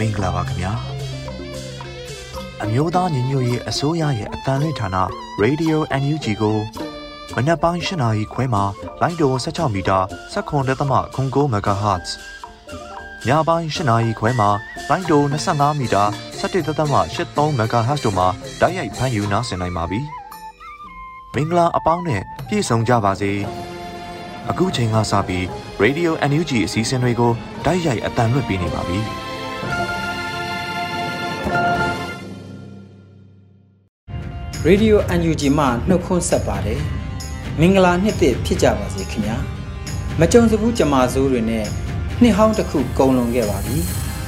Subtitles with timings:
[0.00, 0.72] မင်္ဂလာပါခင်ဗျာ
[2.62, 4.88] အမျိုးသားညီညွတ်ရေးအစိုးရရဲ့အတန်လွင့်ဌာန
[5.42, 6.58] Radio NUG ကို
[7.36, 8.64] မနက်ပိုင်း၈နာရီခွဲမှာ
[9.00, 9.98] လိုင်းတို16မီတာ
[10.32, 12.08] 7.3 MHz
[13.26, 14.48] ညပိုင်း၈နာရီခွဲမှာ
[14.88, 16.02] လိုင်းတို25မီတာ
[16.40, 18.28] 17.83 MHz တို့မှာ
[18.60, 20.00] ဓာတ်ရိုက်ဖမ်းယူနားဆင်နိုင်ပါပြီ
[21.34, 23.32] မင်္ဂလာအပေါင်းနဲ့ပြည့်စုံကြပါစေ
[24.50, 25.44] အခုချိန်ကစပြီး
[25.82, 27.32] Radio NUG အစည်းအဝေးကို
[27.64, 29.00] ဓာတ်ရိုက်အတန်လွှင့်ပေးနေပါပြီ။
[34.68, 36.80] Radio UNG မှနှုတ်ခွန်းဆက်ပါတယ်
[37.60, 39.36] မင်္ဂလာနှစ်သစ်ဖြစ်ကြပါစေခင်ဗျာ
[40.20, 41.66] မကြုံစဘူးကြမာစိုးတွေနဲ့
[42.22, 43.76] နှစ်ဟောင်းတစ်ခုကုန်လွန်ခဲ့ပါပြီ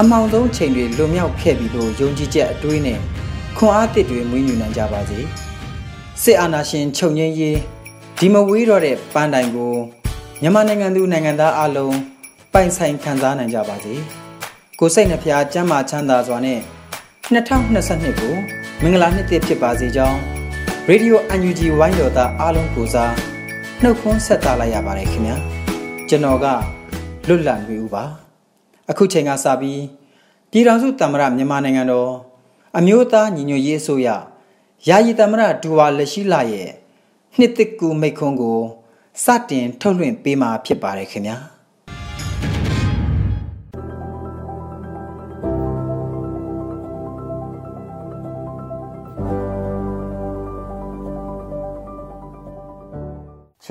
[0.00, 2.98] အမောင်ဆုံးချိန်တွေလွန်မြောက်ခဲ့ပြီလို့ယုံကြည်ချက်အတွေးနဲ့
[3.56, 5.18] ခွန်အားသစ်တွေမွေးမြူနိုင်ကြပါစေ
[6.22, 7.58] စစ်အာဏာရှင်ချုပ်ငြိမ်းရေး
[8.18, 9.74] ဒီမဝေးတော့တဲ့ပန်းတိုင်ကို
[10.42, 11.96] မြန်မာနိုင်ငံသူနိုင်ငံသားအလုံး
[12.52, 13.94] ပိုင်ဆိုင်ခံစားနိုင်ကြပါစေ
[14.78, 16.60] ကိုစိတ်နှဖျားကျမ်းမာချမ်းသာစွာနဲ့
[17.28, 18.34] 2022ကို
[18.82, 20.18] မင်္ဂလာနှစ်သစ်ဖြစ်ပါစေကြောင်း
[20.88, 23.12] ရေဒီယို UNG ဝိုင်းတော်သားအားလုံးကိုစား
[23.82, 25.36] နှုတ်ခွန်းဆက်သလိုက်ရပါတယ်ခင်ဗျာ
[26.08, 26.46] ကျွန်တော်က
[27.28, 28.04] လွတ်လပ်နေဦးပါ
[28.90, 29.82] အခုချိန်ကစပြီး
[30.50, 32.10] ပြည်ထောင်စုသမ္မတမြန်မာနိုင်ငံတော်
[32.78, 34.08] အမျိုးသားညီညွတ်ရေးအစိုးရ
[34.88, 36.70] ယာယီသမ္မတဒူဝါလက်ရှိလာရဲ့
[37.38, 38.60] နှစ်သစ်ကူမိတ်ခွန်းကို
[39.24, 41.38] စတင်ထုတ်လွှင့်ပေးမှာဖြစ်ပါတယ်ခင်ဗျာ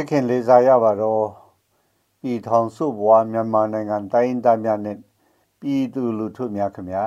[0.09, 1.25] ချစ်ခင်လေးစားရပါတော့
[2.21, 4.97] ပြည်ထောင်စုဘွားမြန်မာနိုင်ငံတိုင်းသားများနဲ့
[5.59, 7.05] ပြည်သူလူထုများခင်ဗျာ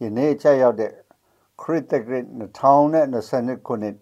[0.00, 0.92] ယနေ့ချက်ရောက်တဲ့
[1.60, 3.96] ခရစ်တဂရစ်2020ခုနှစ်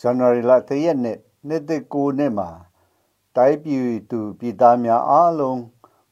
[0.00, 1.18] ဇန်နဝါရီလ3ရက်နေ့
[1.48, 2.48] နေ့တကူနေ့မှာ
[3.36, 5.60] တိုင်းပြည်သူပြည်သားများအားလုံး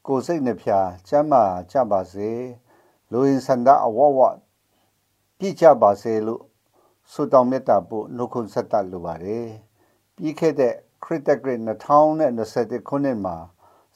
[0.07, 2.29] ကိုယ်စိတ်နှဖျားချမ်းသာကြပါစေ
[3.11, 4.19] လူရင်းစန္ဒအဝဝ
[5.37, 6.43] ပြည့်ကြပါစေလို့
[7.11, 9.47] ဆုတောင်းမေတ္တာပို့နှုတ်ခွန်းဆက်တတ်လိုပါတယ်
[10.17, 10.75] ပြီးခဲ့တဲ့
[11.09, 13.35] ခရစ်တဂရစ်2020ခုနှစ်မှာ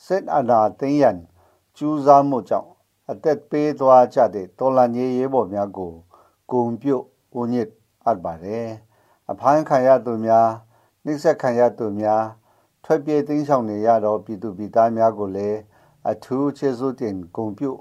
[0.06, 1.18] စစ်အာဏာသိမ်းရန်
[1.78, 2.70] ကျူးစာမှုကြောင့်
[3.12, 5.94] အသက်ပေးသွားကြတဲ့တော်လန်ရေးရေးပေါ်များကို
[6.52, 7.04] ဂုံပြုတ်
[7.40, 7.70] ဦးညစ်
[8.06, 8.68] အပ်ပါတယ်
[9.32, 10.50] အဖမ်းခံရသူများ
[11.04, 12.24] နှိမ့်ဆက်ခံရသူများ
[12.84, 15.60] ထွက်ပြေးသိမ်းဆောင်နေရတော့ပြည်သူပြည်သားများကိုလည်း
[16.10, 17.80] အထူးကျေးဇူးတင်ဂုံပြုတ်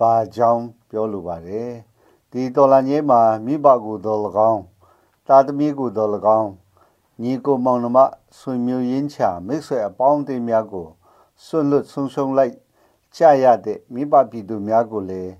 [0.00, 1.70] ပါကြောင်းပြောလိုပါတယ်
[2.30, 4.20] ဒီတော်လန်ရေးမှာမိဘကိုတော်၎
[4.50, 4.62] င်း
[5.26, 6.10] တာသမီကိုတော်၎
[6.40, 6.50] င်း
[7.22, 7.98] ညီကိုမောင်နှမ
[8.38, 10.86] ဆွေမျိုးရင်းချမိတ်ဆွေအပေါင်းအသင်းများကို
[11.44, 12.54] ဆွလွတ်ဆုံဆုံလိုက်
[13.16, 15.32] ကြရတဲ့မိဘပြည်သူများကိုလည်း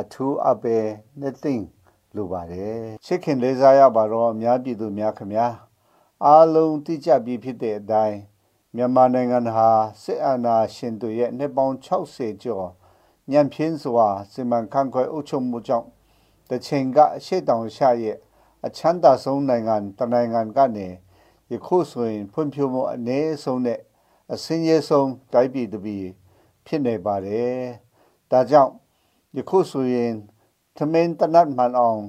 [0.00, 0.76] အထူးအပဲ
[1.20, 1.66] နှစ်သိမ့်
[2.14, 5.46] လိုပါတယ်ချစ်ခင်လေးစားရပါတော့အများပြည်သူများခမညာ
[6.24, 8.18] အားလုံးသိကြပြီးဖြစ်တဲ့အတိုင်း
[8.76, 9.68] မြန်မာနိုင်ငံဟာ
[10.02, 12.68] စစ်အာဏာရှင်တို့ရဲ့နှစ်ပေါင်း60ကျော်
[13.30, 15.88] ညံပြင်းစွာစီမံခန့်ခွဲအုပ်ချုပ်မှုကြောင့်
[16.50, 18.16] တချိန်ကအရှိတောင်ရှာရဲ့
[18.66, 20.88] အချမ်းသာဆုံးနိုင်ငံတနိုင်ငံကနေ
[21.52, 23.80] ယခုဆိုရင်ဖွံ့ဖြိုးမှုအနည်းဆုံးနဲ့
[24.32, 26.06] အစင်းရဲဆုံးတိုင်းပြည်တစ်ပြည်
[26.66, 27.56] ဖြစ်နေပါတယ်။
[28.30, 28.72] ဒါကြောင့်
[29.36, 30.12] ယခုဆိုရင်
[30.76, 32.02] သမင်တနတ်မှန်အောင်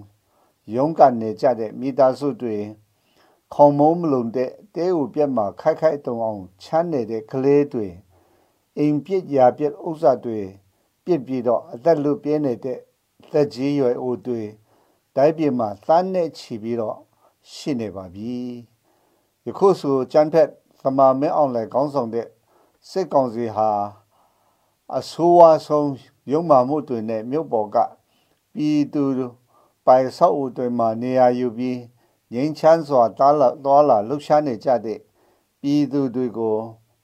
[0.76, 2.58] ရုန်းကန်နေကြတဲ့မိသားစုတွေ
[3.54, 7.88] ခေါမုံမလုံးတဲ့တဲဥပြက်မှာခိုက်ခိုက်တုံအောင်ချမ်းနေတဲ့ကလေးတွေ
[8.78, 10.40] အိမ်ပြစ်ရာပြစ်ဥစ္စာတွေ
[11.06, 12.80] ပြစ်ပြီးတော့အသက်လူပြင်းနေတဲ့
[13.32, 14.42] သက်ကြီးရွယ်အိုတွေ
[15.16, 16.98] တိုင်းပြည်မှာသန်းနဲ့ချီပြီးတော့
[17.54, 18.38] ရှိနေပါပြီ။
[19.48, 20.50] ယခုဆိုကျန်းဖက်
[20.82, 22.28] သမာမင်းအောင်လည်းခေါင်းဆောင်တဲ့
[22.90, 23.70] စစ်ကောင်စီဟာ
[24.98, 25.90] အဆိုးဝါးဆုံး
[26.32, 27.78] ရုံမာမှုတွေနဲ့မြို့ပေါ်က
[28.54, 29.04] ပြည်သူ
[29.86, 31.80] ပိုင်ဆောက်ဦးတွေမှာနေရာယူပြီး
[32.34, 35.00] ငြိမ်းချမ်းစွာတားလာသွားလာလှုပ်ရှားနေကြတဲ့
[35.62, 36.58] ပြည်သူတွေကို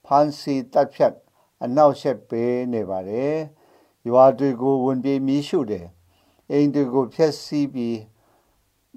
[0.05, 1.15] ဖမ်းဆီးတပ်ဖြတ်
[1.63, 3.35] အနောက်ရှက်ပေးနေပါတယ်။
[4.07, 5.85] ရွာတွေကိုဝင်ပြေးမီးရှို့တယ်။
[6.51, 7.97] အိမ်တွေကိုဖျက်ဆီးပြီး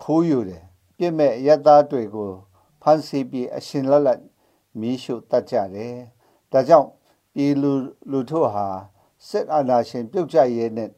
[0.02, 0.62] ခိုးယူတယ်။
[0.96, 2.31] ပြစ်မဲ့ရသားတွေကို
[2.82, 4.20] ဖန်ဆီးပြီးအရှင်လက်လက်
[4.81, 5.94] မီးရှို့တတ်ကြတယ်။
[6.52, 6.88] ဒါကြောင့်
[7.34, 7.73] ပြည်လူ
[8.11, 8.67] လူထုဟာ
[9.29, 10.90] စစ်အာဏာရှင်ပြုတ်ကျရေးနဲ့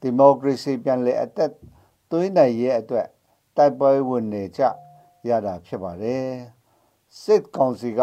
[0.00, 1.52] ဒီမိုကရေစီပြန်လည်အသက်
[2.10, 3.06] သွင်းနိုင်ရေးအတွက်
[3.56, 4.62] တိုက်ပွဲဝင်နေကြ
[5.28, 6.26] ရတာဖြစ်ပါတယ်။
[7.20, 8.00] စစ်ကောင်စီက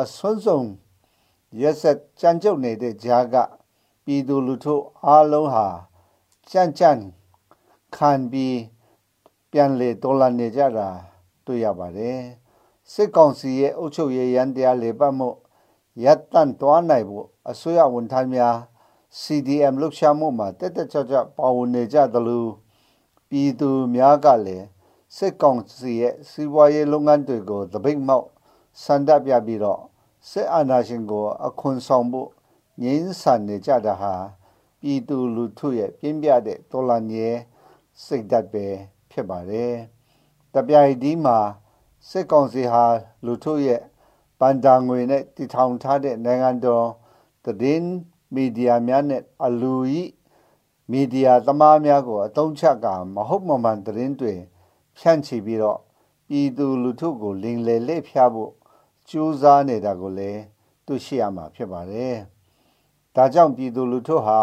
[0.00, 0.68] အဆွမ်းဆုံး
[1.60, 3.34] ရက်ဆက်ကြမ်းကြုတ်နေတဲ့ဂျာက
[4.04, 4.74] ပြည်သူလူထု
[5.04, 5.66] အားလုံးဟာ
[6.50, 7.02] ကြမ်းကြမ်း
[7.96, 8.58] ခံပြီး
[9.52, 10.88] ပြန်လေတော်လာနေကြတာ
[11.44, 12.20] တွေ့ရပါတယ်
[12.92, 15.28] စစ်ကောင်စီရဲ့အုပ်ချုပ်ရေးရန်တရားလေပတ်မှု
[16.04, 18.56] ရပ်တန့်သွားနိုင်ဖို့အစိုးရဝန်ထမ်းများ
[19.20, 22.46] CDM လှုပ်ရှားမှုမှာတက်တက်ကြွကြွပါဝင်နေကြသလို
[23.28, 24.66] ပြည်သူများကလည်း
[25.16, 28.26] စစ်ကောင်စီရဲ့စီးပွားရေးလုပ်ငန်းတွေကိုတပိတ်မောက်
[28.84, 29.80] ဆန္ဒပြပြီးတော့
[30.30, 32.28] စစ်အာဏာရှင်ကို အခွန်ဆောင်ဖို့
[32.82, 34.14] ငြင်းဆန်နေကြတာဟာ
[34.80, 37.38] ပြည်သူလူထုရဲ့ပြင်းပြတဲ့တော်လှန်ရေး
[38.04, 38.66] စိတ်ဓာတ်ပဲ
[39.10, 39.72] ဖြစ်ပါတယ်။
[40.54, 41.38] တပြိုင်တည်းမှာ
[42.10, 42.84] စစ်ကောင်စီဟာ
[43.26, 43.82] လူထုရဲ့
[44.40, 46.86] ပန်တာငွေနဲ့တည်ထောင်ထားတဲ့နိုင်ငံတော်
[47.44, 47.90] သတင်း
[48.34, 50.10] မီဒီယာများနဲ့အလူကြီး
[50.90, 54.34] မီဒီယာသမားများကိုအတုံးချကမဟုတ်မမှန်သတင်းတွေ
[54.98, 55.78] ဖြန့်ချီပြီးတော့
[56.28, 58.52] ပြည်သူလူထုကိုလင်လေလက်ဖျားဖို့
[59.08, 60.40] ကြိုးစားနေတာကိုလည်း
[60.86, 62.14] တွေ့ရှိရမှာဖြစ်ပါတယ်။
[63.16, 64.40] ဒါကြောင့်ပြည်သူလူထုဟာ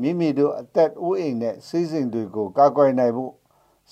[0.00, 3.32] မိမိတို့အသက်အိုးအိမ်နဲ့စီးစိမ်တွေကိုကာကွယ်နိုင်ဖို့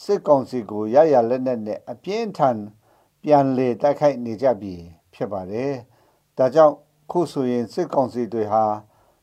[0.03, 2.59] စစ်ကောင်စီကိုရရလက်နက်နဲ့အပြင်းထန်
[3.31, 4.75] ပြန်လေတိုက်ခိုက်နေကြပြီ
[5.15, 5.73] ဖြစ်ပါတယ်။
[6.39, 6.75] ဒါကြောင့်
[7.11, 8.65] ခုဆိုရင်စစ်ကောင်စီတွေဟာ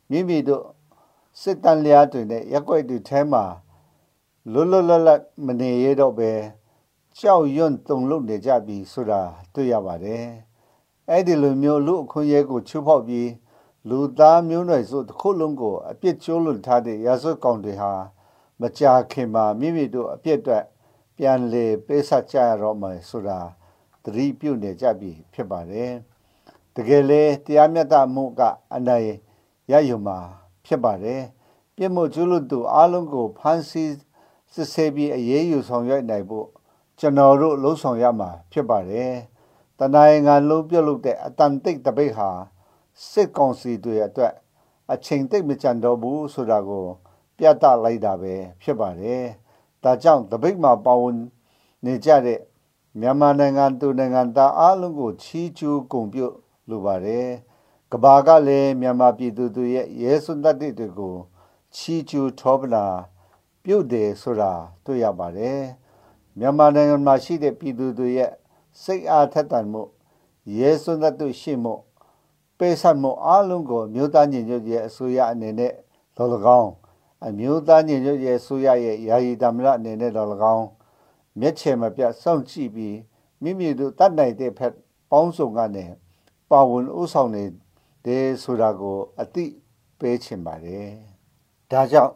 [0.09, 0.63] မိမိတို့
[1.41, 3.43] စစ်တမ်းလျားတွေနဲ့ရက်ွက်တွေထဲမှာ
[4.51, 6.31] လွတ်လွတ်လပ်လပ်မနေရတော့ပဲ
[7.19, 9.21] ကြောက်ရွံ့တုန်လှုပ်နေကြပြီဆိုတာ
[9.53, 10.25] တွေ့ရပါတယ်။
[11.09, 13.29] အဲ့ဒီလိုမျိုးလူအခွင့်အရေးကိုချိုးဖောက်ပြီး
[13.89, 17.93] လူသားမျိုးနွယ်စုတစ်ခုလုံးကိုအပြစ်ကျိုးလွန်ထားတဲ့ရာဇဝတ်ကောင်တွေဟာ
[18.61, 20.63] မကြာခင်မှာမိမိတို့အပြစ်အတွက်
[21.17, 23.39] ပြန်လေပေးဆက်ကြရတော့မယ်ဆိုတာ
[24.05, 25.91] သတိပြုနေကြပြီဖြစ်ပါတယ်။
[26.75, 28.41] တကယ်လေတရားမျှတမှုက
[28.73, 29.09] အနိုင်
[29.71, 30.17] ရယူမှာ
[30.65, 31.21] ဖြစ်ပါတယ်။
[31.75, 33.91] ပြစ်မှုကျူးလွန်သူအလုံးကိုဖမ်းဆီး
[34.53, 36.47] စစ်ဆေးပြီးအရေးယူဆောင်ရွက်နိုင်ဖို့
[36.99, 39.11] ကျွန်တော်တို့လှုံ့ဆော်ရမှာဖြစ်ပါတယ်။
[39.79, 42.29] တနိုင်ငံလုံးပြုတ်လုတဲ့အတန်တိတ်တပိတ်ဟာ
[43.09, 44.33] စစ်ကောင်စီတွေအတွက်
[44.93, 46.85] အချိန်တိတ်မကြံတော့ဘူးဆိုတာကို
[47.37, 49.21] ပြသလိုက်တာပဲဖြစ်ပါတယ်။
[49.83, 51.17] ဒါကြောင့်တပိတ်မှာပါဝင်
[51.85, 52.39] နေကြတဲ့
[52.99, 56.27] မြန်မာနိုင်ငံသူနိုင်ငံသားအားလုံးကိုချီးကျူးဂုဏ်ပြု
[56.69, 57.27] လိုပါတယ်။
[57.91, 61.15] ကဘာကလည်းမြန်မာပြည်သူတွေရဲ့ရဲစွန်းတတ်တွေကို
[61.75, 62.85] ချီးကျူးထောပနာ
[63.63, 64.53] ပြုတ်တယ်ဆိုတာ
[64.85, 65.59] တွေ့ရပါတယ်။
[66.39, 68.31] မြန်မာနိုင်ငံမှာရှိတဲ့ပြည်သူတွေရဲ့
[68.83, 69.83] စိတ်အားထက်သန်မှု
[70.57, 71.73] ရဲစွန်းတတ်ရှိမှု
[72.57, 75.73] ပေးဆက်မှုအလုံးကိုမြို့သားညီညွတ်ရေးအစိုးရအနေနဲ့
[76.17, 76.71] လောလကောင်း
[77.27, 80.65] အမျိုးသားညီညွတ်ရေးအစိုးရရဲ့ယာယီသမ္မတအနေနဲ့လောလကောင်း
[81.39, 82.97] မျက်ခြေမပြတ်စောင့်ကြည့်ပြီး
[83.41, 84.73] မိမိတို့တတ်နိုင်တဲ့ဖက်
[85.11, 85.85] ပေါင်းစုံကနေ
[86.49, 87.43] ပါဝင်ဥဆောင်နေ
[88.05, 89.45] တဲ့ဆိုတာကိုအတိ
[89.99, 90.87] ပေးချင်ပါတယ်။
[91.71, 92.13] ဒါကြောင့်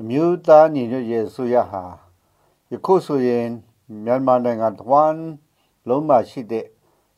[0.00, 1.82] အမျိုးသားညီညွတ်ရေးအစိုးရဟာ
[2.70, 3.48] ယခုဆိုရင်
[4.04, 5.20] မြန်မာနိုင်ငံတဝမ်း
[5.88, 6.66] လုံးမှာရှိတဲ့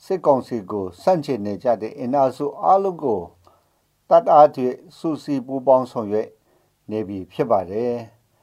[0.05, 3.21] စစ်ကောင်စီကိုစန့်ကျင်နေကြတဲ့အင်အားစုအလုံးကို
[4.11, 6.29] တတ်အားဖြင့်စူစီပူပေါင်းဆောင်ရွက်
[6.91, 7.94] နေပြီဖြစ်ပါတယ်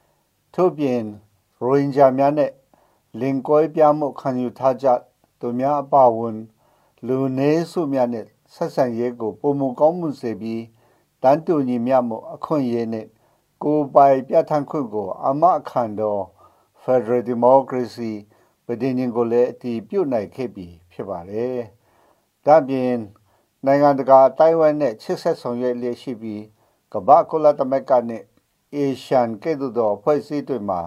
[0.54, 1.00] ။ထို့ပြင်
[1.60, 2.50] ရိုဟင်ဂျာများနဲ့
[3.20, 4.86] လင်ကွဲပြမှုခံယူထားကြ
[5.40, 6.38] သူများအပါဝင်
[7.06, 10.62] လူနေစုများနဲ့ဆက်ဆံရေးကိုပုံမကောင်းမှုစေပြီး
[11.22, 13.06] တန်တူညီမျှမှုအခွင့်အရေးနဲ့
[13.62, 16.22] ကိုယ်ပိုင်ပြဋ္ဌာန်းခွင့်ကိုအမအခန့်တော်
[16.82, 18.12] Federal Democracy
[18.66, 21.58] ပြည်ညင်ကိုလည်းအတည်ပြုနိုင်ခဲ့ပြီဖြစ်ပါတယ်။
[22.46, 22.92] ဒါပြင်
[23.66, 26.42] နိုင်ငံတကာတိုင်ဝမ်နဲ့ချစ်ဆက်ဆောင်ရွက်လျက်ရှိပြီး
[26.92, 28.22] ကမ္ဘာကုလသမဂ္ဂနဲ့
[28.74, 30.80] အေရှန်ကဲ့သို့သောဖွဲ့စည်းတွေမှာ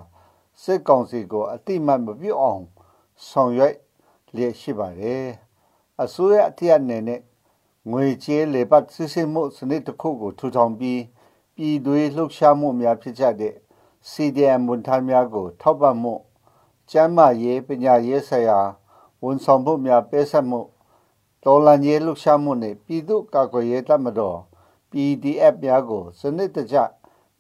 [0.63, 2.63] စစ်ကောင်စီကိုအတိမတ်မပြုတ်အောင်
[3.29, 3.75] ဆောင်ရွက်
[4.35, 5.25] လျက်ရှိပါတယ်။
[6.03, 7.21] အစိုးရအထက်အနေနဲ့
[7.91, 11.01] ငွေကြေးလေပတ်စစ်စစ်မှုစနစ်တစ်ခုကိုထူထောင်ပြီး
[11.55, 13.55] ပြည်သွေးလှုပ်ရှားမှုများဖြစ်ကြတဲ့
[14.11, 16.13] CDM ဝန်ထမ်းများကို ထောက်ပံ့မှု
[16.91, 18.59] ကျန်းမာရေးပညာရေးဆိုင်ရာ
[19.23, 20.61] ဝန်ဆောင်မှုများပေးဆက်မှု
[21.43, 24.37] တော်လန်ရေးလှုပ်ရှားမှုနဲ့ပြည်သူ့ကာကွယ်ရေးတပ်မတော်
[24.91, 26.77] PDF များကို စနစ်တကျ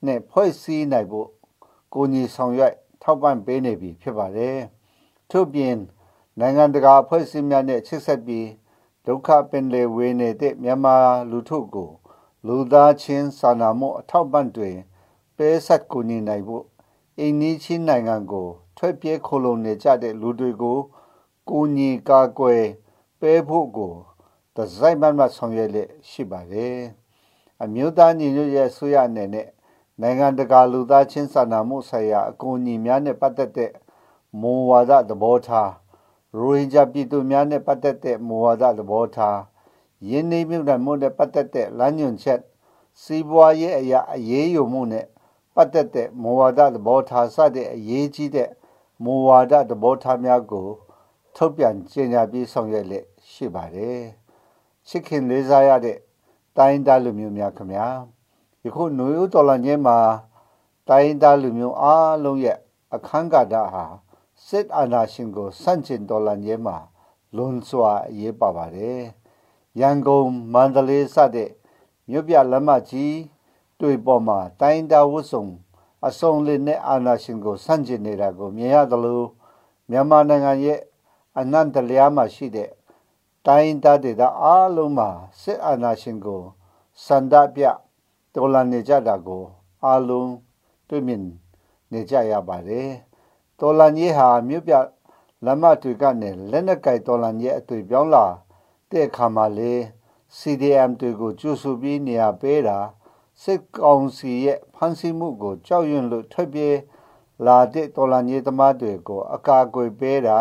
[0.05, 1.29] နဲ့ဖွဲ့စည်းနိုင်ဖို့
[1.93, 4.57] ကိုညီဆောင်ရွက် ထောက်ပံ့ပေးနေပြီဖြစ်ပါတယ်။
[5.31, 5.75] ထို့ပြင်
[6.39, 8.47] နိုင်ငံတကာအဖွဲ့အစည်းများနဲ့ချစ်ဆက်ပြီး
[9.05, 10.97] ဒုက္ခပင်လေဝေနေတဲ့မြန်မာ
[11.31, 11.91] လူထုကို
[12.47, 14.71] လူသားချင်းစာနာမှုအထောက်ပံ့တွေ
[15.37, 16.65] ပေးဆက်ကူညီနိုင်ဖို့
[17.19, 18.47] အိန္ဒိချင်းနိုင်ငံကို
[18.77, 20.77] ထွက်ပြေးခိုလုံနေကြတဲ့လူတွေကို
[21.49, 22.63] ကိုညီကာကွယ်
[23.19, 23.93] ပေးဖို့ကို
[24.55, 26.77] ဒဇိုင်းမတ်မတ်ဆောင်ရွက်လက်ရှိပါတယ်
[27.63, 29.47] အမျိုးသားညီညွတ်ရေးအစိုးရအနေနဲ့
[30.01, 33.71] နိုင်ငံတကာလူသားချင်းစာနာမှုဆိုင်ရာအကူအညီများနဲ့ပတ်သက်တဲ့
[34.41, 35.71] မူဝါဒသဘောထား
[36.37, 39.39] ရိုဟင်ဂျာပြည်သူများနဲ့ပတ်သက်တဲ့မူဝါဒသဘောထား
[40.09, 42.41] ယင်းနေမြုံမှုနဲ့ပတ်သက်တဲ့လမ်းညွှန်ချက်
[43.01, 45.05] စီးပွားရေးအရာအရေးယူမှုနဲ့
[45.55, 48.49] ပတ်သက်တဲ့မူဝါဒသဘောထားစတဲ့အရေးကြီးတဲ့
[49.03, 50.67] မူဝါဒသဘောထားများကို
[51.35, 54.01] ထုတ်ပြန်ကြေညာပြီးဆောင်ရွက်လက်ရှိပါတယ်။
[54.87, 55.97] ချစ်ခင်လေးစားရတဲ့
[56.57, 57.87] တိုင်းသားလူမျိုးများခင်ဗျာ
[58.65, 59.97] ယခုຫນွေဦးတော်လန်ကျင်းမှာ
[60.87, 62.57] တိုင်းသားလူမျိုးအားလုံးရဲ့
[62.95, 63.83] အခန်းကဏ္ဍဟာ
[64.47, 66.77] စစ်အာဏာရှင်ကိုစန့်ကျင်တော်လှန်ရေးမှာ
[67.35, 68.99] လွန်စွာအရေးပါပါတယ်။
[69.79, 71.51] ရန်ကုန်မန္တလေးစတဲ့
[72.09, 73.17] မြို့ပြလမ်းမကြီး
[73.79, 75.45] တွေ့ပေါ်မှာတိုင်းတာဝတ်စုံ
[76.07, 79.21] အစုံလင်နဲ့အာဏာရှင်ကိုစန့်ကျင်နေတာကိုမြင်ရသလို
[79.89, 80.79] မြန်မာနိုင်ငံရဲ့
[81.39, 82.69] အနန္တလျားမှာရှိတဲ့
[83.45, 85.09] တိုင်းတာဒေသအားလုံးမှာ
[85.41, 86.41] စစ်အာဏာရှင်ကို
[87.05, 87.63] စန္ဒပြ
[88.35, 89.43] တော်လှန်နေကြတာကို
[89.83, 90.31] အားလုံး
[90.89, 91.23] တွေ့မြင်
[91.91, 92.89] နေကြရပါတယ်
[93.59, 94.73] တော်လှန်ရေးဟာမြို့ပြ
[95.45, 98.25] လမ်းမတွေကနေလက်နက်ကိုင်တော်လှန်ရေးအသွေးပြောင်းလာ
[98.91, 99.73] တဲ့အခါမှာလေ
[100.37, 102.77] CDM တွေကိုကျူဆူပြီးနေရာပေးတာ
[103.41, 106.77] စစ်ကောင်စီရဲ့ဖမ်းဆီးမှုကိုကြောက်ရွံ့လို့ထွက်ပြေး
[107.45, 110.39] လာတဲ့တော်လှန်ရေးသမားတွေကို အကာအကွယ်ပေးတာ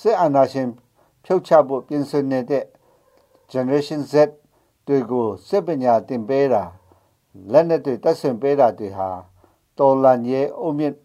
[0.00, 0.68] စစ်အာဏာရှင်
[1.24, 2.64] ဖြုတ်ချဖို့ပြင်ဆင်နေတဲ့
[3.52, 4.14] Generation Z
[4.86, 6.64] တွေကိုစစ်ပညာသင်ပေးတာ
[7.52, 9.08] လက်နက်တွေတက်ဆင်ပေးတာတွေဟာ
[9.78, 10.96] တော်လန်ရဲ့အုံမြင့်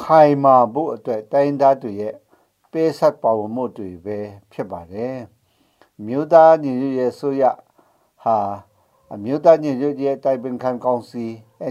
[0.00, 2.14] ခိုင်မာဖို့အတွက်တိုင်းသားတွေရဲ့
[2.72, 4.18] ပေးဆက်ပါဝင်မှုတွေပဲ
[4.52, 5.16] ဖြစ်ပါတယ်
[6.06, 7.42] မြို့သားညီညွတ်ရေးဆိုရ
[8.22, 8.38] ဟာ
[9.14, 11.24] အမျိုးသားညီညွတ်ရေးတိုင်ပင်ခံကောင်စီ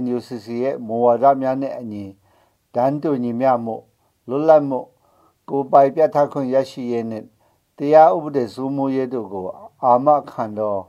[0.03, 2.05] NUCC ရဲ့မူဝါဒများနဲ့အညီ
[2.75, 3.75] ဒန်းတူညီမျှမှု
[4.29, 4.79] လွတ်လပ်မှု
[5.49, 7.23] ကိုပိုင်ပြဋ္ဌာန်းခွင့်ရရှိရေးနဲ့
[7.77, 9.45] တရားဥပဒေစိုးမိုးရေးတို့ကို
[9.83, 10.81] အာမခံတော်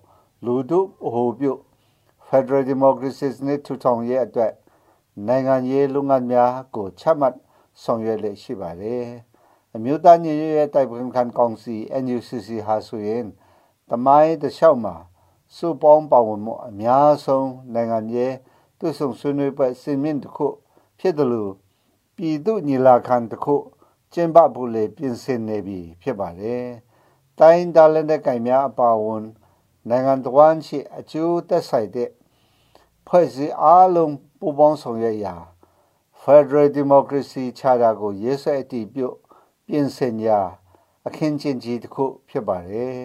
[0.45, 1.53] လူတို့ဟိုပြု
[2.29, 4.53] Federal Democracy နဲ့ထူထောင်ရေးအတွက်
[5.27, 7.37] နိုင်ငံရေးလုပ်ငန်းများကိုချမှတ်
[7.83, 9.05] ဆောင်ရွက်လေရှိပါတယ်။
[9.75, 13.25] အမျိုးသားညီညွတ်ရေးတိုက်ပွဲခံကောင်စီ NUCC ဟာဆိုရင်
[13.91, 14.97] တမိုင်းတစ်လျှောက်မှာ
[15.57, 18.35] စုပေါင်းပါဝင်မှုအများဆုံးနိုင်ငံရေး
[18.79, 20.47] တွဆုံဆွေးနွေးပွဲစင်မြင့်တစ်ခု
[21.01, 21.53] ဖြစ်တယ်လို့
[22.17, 23.57] ပြည်သူညီလာခံတစ်ခု
[24.13, 26.65] ကျင်းပဖို့လေပြင်ဆင်နေပြီဖြစ်ပါတယ်။
[27.39, 29.25] တိုင်းဒါလနဲ့ကင်များအပါအဝင်
[29.89, 32.11] နိုင်ငံတော်ရှိအကျိုးသက်ဆိုင်တဲ့
[33.11, 35.35] ဖွဲ့စည်းအားလုံးပူးပေါင်းဆောင်ရွက်ရာ
[36.23, 39.09] Federal Democracy Charter ကိုရေးဆွဲအတည်ပြု
[39.67, 40.41] ပြင်ဆင်ရာ
[41.07, 42.99] အခင်းကျင်းကြီးတစ်ခုဖြစ်ပါတယ်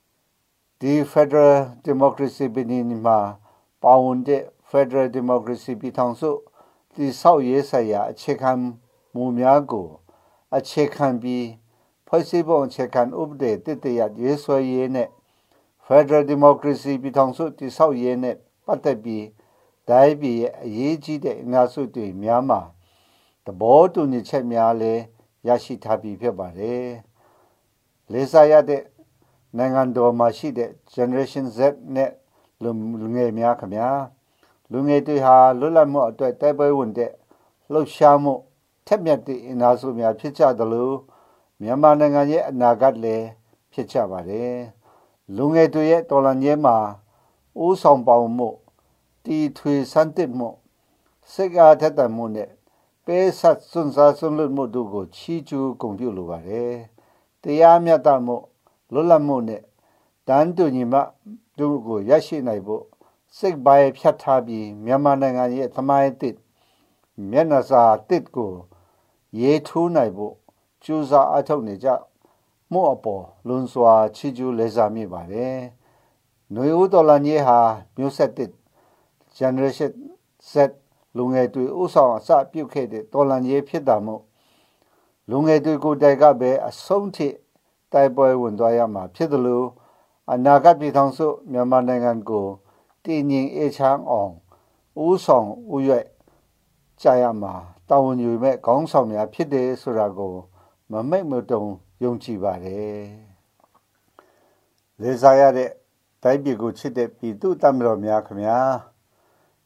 [0.80, 1.56] ။ဒီ Federal
[1.88, 3.18] Democracy ပြည်နယ်မှာ
[3.82, 6.30] ပါဝင်တဲ့ Federal Democracy ပြည်ထောင်စု
[6.94, 8.50] တည်ဆောက်ရေးဆိုင်ရာအခြေခံ
[9.14, 9.88] မူများကို
[10.56, 11.46] အခြေခံပြီး
[12.06, 15.08] ဖွဲ့စည်းပုံအခြေခံဥပဒေတည်တည်ရရေးဆွဲရေးနဲ့
[15.86, 19.26] Federal Democracy ပြည်ထောင်စုတည်ဆောက်ရေးနဲ့ ပတ်သက်ပြီး
[19.88, 22.60] ဒိုင်းပြည်ရဲ့အရေးကြီးတဲ့အများစုတွေများမှာ
[23.44, 25.02] သဘောတူညီချက်များလည်း
[25.46, 26.84] ရရှိထားပြီးဖြစ်ပါတယ်။
[28.12, 28.82] လေးစားရတဲ့
[29.56, 31.58] နိုင်ငံတော်မှာရှိတဲ့ Generation Z
[31.94, 32.10] နဲ့
[32.62, 33.90] လူငယ်များခင်ဗျာ
[34.72, 37.12] လူငယ်တွေဟာလွတ်လပ်မှုအတွက်တိုက်ပွဲဝင်တဲ့
[37.72, 38.34] လှုပ်ရှားမှု
[38.86, 40.90] ထက်မြက်တဲ့အင်အားစုများဖြစ်ကြသလို
[41.60, 43.26] မြန်မာနိုင်ငံရဲ့အနာဂတ်လည်း
[43.72, 44.52] ဖြစ်ကြပါတယ်။
[45.36, 46.76] လူငယ်တွေရဲ့တော်လှန်ရေးမှာ
[47.60, 48.48] ဦးဆောင်ပါဝင်မှု
[49.24, 50.48] တီထွေစန်းတစ်မှု
[51.32, 52.50] စိတ်အားထက်သန်မှုနဲ့
[53.04, 56.72] ပေးဆက်စွန့်စားစွန့်လွတ်မှုတို့ကိုချီးကျူးဂုဏ်ပြုလိုပါတယ်။
[57.42, 58.36] တရားမျှတမှု
[58.92, 59.62] လွတ်လပ်မှုနဲ့
[60.28, 61.00] တန်တူညီမှ
[61.58, 62.84] တို့ကိုရရှိနိုင်ဖို့
[63.36, 66.36] စိတ်ပိုင်းဖြတ်ထားပြီးမြန်မာနိုင်ငံရဲ့သမိုင်းတစ်
[67.30, 68.52] မျက်နှာစာတစ်ကို
[69.40, 70.34] ရေးထိုးနိုင်ဖို့
[70.84, 71.88] ကြိုးစားအထောက်နေကြ
[72.72, 75.56] မှုအပေါ်လွန်စွာချီးကျူးလေးစားမိပါတယ်။
[76.54, 77.58] ຫນွေဦးတော်လန်ကြီးဟာ
[77.96, 78.52] မျိုးဆက်တစ်
[79.38, 79.92] generation
[80.50, 80.54] Z
[81.16, 84.22] လူငယ်တွေဥဆောင်အစပြုတ်ခဲ့တဲ့တော်လန်ကြီးဖြစ်တာမို့
[85.30, 87.28] လူငယ်တွေကိုတိုက်ကပဲအဆုံးထိ
[87.92, 89.66] တိုက်ပွဲဝင်သွားရမှာဖြစ်တယ်လို့
[90.32, 92.46] အနာဂတ်ပြည်ထောင်စုမြန်မာနိုင်ငံကို
[93.04, 94.32] တည်ငြိမ်အေးချမ်းအောင်
[95.04, 96.06] ဥဆောင်ဥရွက်
[97.02, 97.54] ကြာရမှာ
[97.88, 100.34] တာဝန်ယူမဲ့ခေါင်းဆောင်များဖြစ်တယ်ဆိုတာကို
[100.90, 101.62] မမိတ်မတုံ
[102.02, 103.02] ယုံကြည်ပါတယ်
[105.00, 105.70] လေစားရတဲ့
[106.22, 108.58] တိုင်းပြည်ကိုချစ်တဲ့ပြည်သူတမတော်များခင်ဗျာ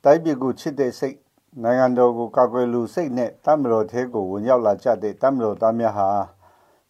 [0.05, 1.19] တိုင်းပြည်ကိုချစ်တဲ့စိတ်
[1.63, 6.11] နိုင်ငံတော်ကိုကာကွယ်လူစိတ်နဲ့တမတော်သေးကိုဝင်ရောက်လာကြတဲ့တမတော်သားများဟာ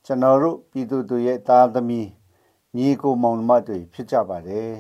[0.05, 2.09] ကျွန်တော်တို့ပြည်သူတွေရဲ့သားသမီး
[2.77, 4.73] ညီကိုမောင်မတွေဖြစ်ကြပါတယ်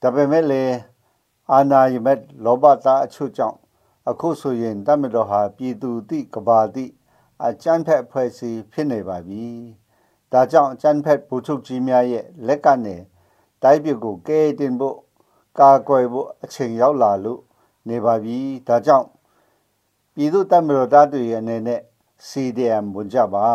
[0.00, 0.74] ဒါပေမဲ့လည်း
[1.52, 3.58] အာနာယမက်လောဘသားအချို့ကြောင့်
[4.10, 6.86] အခုဆိုရင်တမတော်ဟာပြည်သူတိကဘာတိ
[7.46, 9.46] အကျန်းဖက်ဖွဲ့စည်းဖြစ်နေပါပြီ။
[10.32, 12.96] ဒါကြောင့်အကျန်းဖက်ဘူချုပ်ကြီးများရဲ့လက်ကနေ
[13.62, 14.98] တိုင်းပြည်ကိုကဲတင်ဖို့
[15.58, 17.40] ကာကွယ်ဖို့အချိန်ရောက်လာလို့
[17.88, 18.38] နေပါပြီ။
[18.68, 19.08] ဒါကြောင့်
[20.14, 21.80] ပြည်သူတမတော်သားတွေရဲ့အနေနဲ့
[22.28, 23.46] CDM ဝင်ကြပါ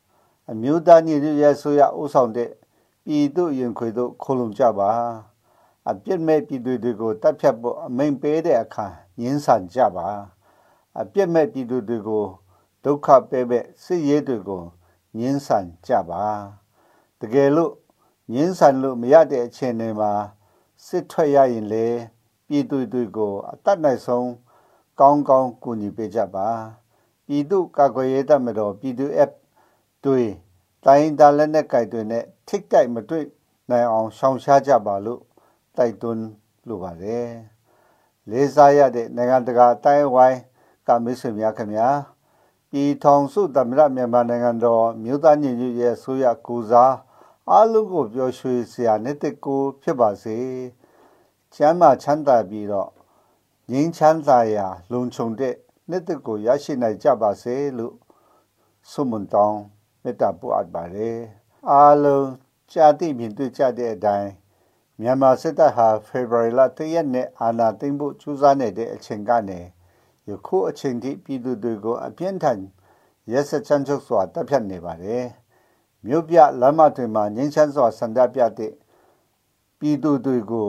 [0.50, 2.50] ။အမျိုးသားညီညွတ်ရေးဆိုရဥဆောင်တဲ့
[3.04, 4.90] ပြည်သူရင်ခွေတို့ခုံလုံကြပါ။
[5.90, 8.86] အပြစ်မဲ့ပြည်သူတွေကိုတပ်ဖြတ်ဖို့အမိန်ပေးတဲ့အခါ
[9.20, 10.08] ငင်းဆန်ကြပါ
[11.00, 12.24] အပြစ်မဲ့ပြည်သူတွေကို
[12.84, 14.62] ဒုက္ခပေးမဲ့စစ်ရေးတွေကို
[15.18, 16.24] ငင်းဆန်ကြပါ
[17.20, 17.72] တကယ်လို့
[18.32, 20.12] ငင်းဆန်လို့မရတဲ့အခြေအနေမှာ
[20.86, 21.86] စစ်ထွက်ရရင်လေ
[22.48, 24.30] ပြည်သူတွေကိုအတတ်နိုင်ဆုံး
[25.00, 26.48] ကောင်းကောင်းကူညီပေးကြပါ
[27.26, 29.32] ပြည်သူ့ကာကွယ်ရေးတပ်မတော်ပြည်သူ app
[30.04, 30.20] တွေ
[30.84, 33.24] တိုင်းဒါလက်နဲ့ကြိုက်တွေနဲ့ထိတ်ကြိုက်မတွေ့
[33.70, 35.20] နိုင်အောင်ရှောင်ရှားကြပါလို့
[35.76, 36.24] တိုက်တွန်း
[36.68, 37.28] လိုပါတယ်
[38.30, 40.38] လေးစားရတဲ့နိုင်ငံတကာအတိုင်းဝိုင်း
[40.86, 41.88] ကမိတ်ဆွေများခင်ဗျာ
[42.70, 46.92] ပြည်ထောင်စုသမ္မတမြန်မာနိုင်ငံတော်မြို့သားညီညွတ်ရေးအစိုးရကူစား
[47.50, 50.38] အားလုံးကိုပျော်ရွှင်စရာနှစ်သက်ကိုဖြစ်ပါစေ
[51.54, 52.90] ချမ်းသာချမ်းသာပြီးတော့
[53.70, 55.54] ငြိမ်းချမ်းသာရာလုံခြုံတဲ့
[55.88, 57.94] နှစ်သက်ကိုရရှိနိုင်ကြပါစေလို့
[58.90, 59.60] ဆုမွန်တောင်း
[60.02, 61.18] မေတ္တာပို့အပ်ပါတယ်
[61.70, 62.28] အားလုံး
[62.72, 64.30] ကြာတိမြင်တွေ့ကြတဲ့အတိုင်း
[65.00, 69.60] မြန်မာစစ်တပ်ဟာဖေဖော်ဝါရီလ၁ရက်နေ့အာဏာသိမ်းဖို့ကြိုးစားနေတဲ့အချိန်ကနေ
[70.28, 72.60] ယခုအချိန်ထိပြည်သူတွေကိုအပြင်းထန်
[73.30, 75.24] ရက်စက်ချမ်းချုပ်စွာတပ်ဖြတ်နေပါတယ်
[76.06, 78.72] မြို့ပြလမ်းမတွေမှာငင်းချမ်းစွာဆန္ဒပြတဲ့
[79.78, 80.68] ပြည်သူတွေကို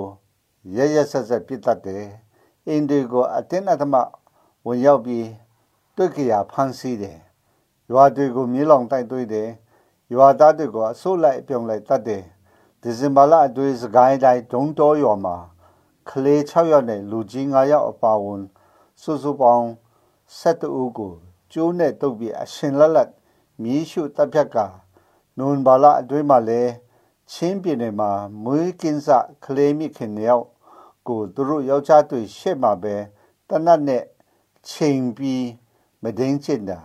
[0.76, 2.06] ရရဆက်ဆက်ပြစ်တတ်တယ်
[2.68, 3.96] အင်းတွေကိုအတင်းအဓမ္မ
[4.66, 5.28] ဝင်ရောက်ပြီး
[5.96, 7.20] တွေ့ကြရဖမ်းဆီးတယ်
[7.92, 9.50] ရွာတွေကိုမြေလောင်တိုက်သွေးတယ်
[10.14, 12.24] ရွာသားတွေကိုအစိုးလိုက်ပြုံလိုက်တတ်တယ်
[12.82, 15.36] ဒီဇင်ဘာလအတွင်းစကိုင်းတိုင်းဒုံတော်ရွာမှာ
[16.10, 18.42] ကလေး6ယောက်နဲ့လူကြီး9ယောက်အပါဝင်
[19.02, 19.68] စုစုပေါင်း
[20.40, 21.14] 7ဦးကို
[21.54, 23.10] ကျိုးနဲ့တုပ်ပြီးအရှင်လက်လက်
[23.62, 24.58] မြီးရှုတပ်ဖြတ်က
[25.38, 26.72] နွန်ဘာလအတွင်းမှာလည်း
[27.32, 28.12] ချင်းပြည်နယ်မှာ
[28.44, 29.10] မွေးကင်းစ
[29.46, 30.46] ကလေးမိခင်ယောက်
[31.08, 32.96] ကိုသူတို့ယောက်ျားတွေရှေ့မှာပဲ
[33.50, 34.04] တနတ်နဲ့
[34.70, 35.46] ချိန်ပြီး
[36.04, 36.80] မဒင်းချင်တာ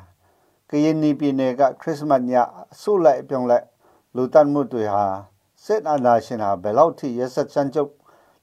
[0.71, 2.33] ကရင်ပြည်နယ်ကခရစ်စမတ်ည
[2.73, 3.67] အဆုလိုက်ပြောင်းလိုက်
[4.15, 5.05] လူတတ်မှုတွေဟာ
[5.65, 7.93] စစ်အာဏာရှင်ဟာဘယ်လောက်ထိရက်ဆက်ချမ်းကျုပ်